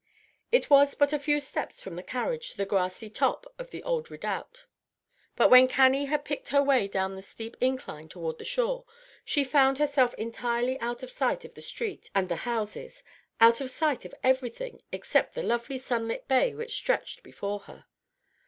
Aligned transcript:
It 0.51 0.67
was 0.67 0.95
but 0.95 1.13
a 1.13 1.19
few 1.19 1.39
steps 1.39 1.79
from 1.79 1.95
the 1.95 2.01
carriage 2.01 2.49
to 2.49 2.57
the 2.57 2.65
grassy 2.65 3.07
top 3.07 3.45
of 3.59 3.69
the 3.69 3.83
old 3.83 4.09
redoubt; 4.09 4.65
but 5.35 5.51
when 5.51 5.67
Cannie 5.67 6.05
had 6.05 6.25
picked 6.25 6.49
her 6.49 6.63
way 6.63 6.87
down 6.87 7.13
the 7.13 7.21
steep 7.21 7.55
incline 7.61 8.09
toward 8.09 8.39
the 8.39 8.43
shore, 8.43 8.83
she 9.23 9.43
found 9.43 9.77
herself 9.77 10.15
entirely 10.15 10.79
out 10.79 11.03
of 11.03 11.11
sight 11.11 11.45
of 11.45 11.53
the 11.53 11.61
street 11.61 12.09
and 12.15 12.29
the 12.29 12.35
houses, 12.49 13.03
out 13.39 13.61
of 13.61 13.69
sight 13.69 14.03
of 14.03 14.15
everything 14.23 14.81
except 14.91 15.35
the 15.35 15.43
lovely 15.43 15.77
sunlit 15.77 16.27
Bay 16.27 16.55
which 16.55 16.73
stretched 16.73 17.21
before 17.21 17.59
her. 17.59 17.85